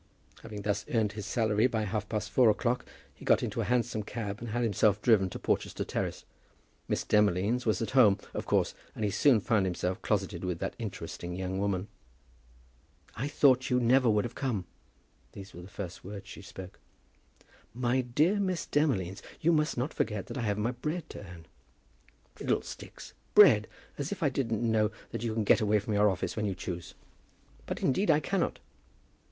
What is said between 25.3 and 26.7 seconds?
can get away from your office when you